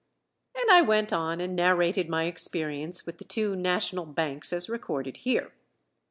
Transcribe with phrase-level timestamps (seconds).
[0.59, 5.17] And I went on and narrated my experience with the two national banks as recorded
[5.17, 5.51] here.